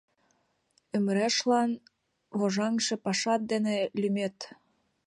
Ӱмырешлан 0.95 1.71
вожаҥше 2.39 2.95
пашат 3.03 3.41
ден 3.51 3.65
лӱмет! 4.01 4.37